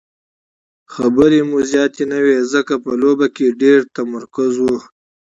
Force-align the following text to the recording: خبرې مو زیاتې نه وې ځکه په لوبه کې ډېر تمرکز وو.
خبرې 0.93 1.39
مو 1.49 1.57
زیاتې 1.71 2.03
نه 2.11 2.19
وې 2.25 2.37
ځکه 2.53 2.73
په 2.83 2.91
لوبه 3.01 3.27
کې 3.35 3.57
ډېر 3.61 3.79
تمرکز 3.95 4.53
وو. 4.63 4.77